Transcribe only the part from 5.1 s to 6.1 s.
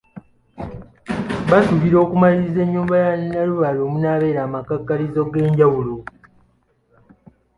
ag’enjawulo.